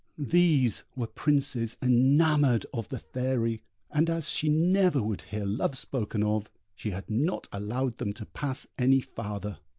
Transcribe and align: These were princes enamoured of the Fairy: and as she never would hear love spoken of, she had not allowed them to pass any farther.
These 0.17 0.83
were 0.95 1.05
princes 1.05 1.77
enamoured 1.79 2.65
of 2.73 2.89
the 2.89 2.97
Fairy: 2.97 3.61
and 3.91 4.09
as 4.09 4.31
she 4.31 4.49
never 4.49 4.99
would 4.99 5.21
hear 5.21 5.45
love 5.45 5.77
spoken 5.77 6.23
of, 6.23 6.49
she 6.73 6.89
had 6.89 7.07
not 7.07 7.47
allowed 7.51 7.97
them 7.97 8.11
to 8.13 8.25
pass 8.25 8.65
any 8.79 9.01
farther. 9.01 9.59